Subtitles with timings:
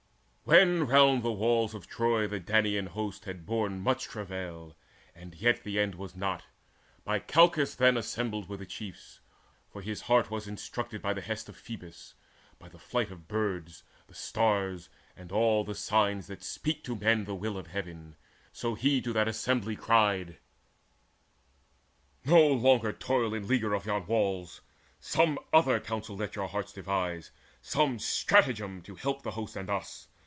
[0.43, 4.75] When round the walls of Troy the Danaan host Had borne much travail,
[5.15, 6.43] and yet the end was not,
[7.05, 9.21] By Calchas then assembled were the chiefs;
[9.69, 12.15] For his heart was instructed by the hests Of Phoebus,
[12.59, 17.23] by the flights of birds, the stars, And all the signs that speak to men
[17.23, 18.17] the will Of Heaven;
[18.51, 20.37] so he to that assembly cried:
[22.25, 24.59] "No longer toil in leaguer of yon walls;
[24.99, 27.31] Some other counsel let your hearts devise,
[27.61, 30.09] Some stratagem to help the host and us.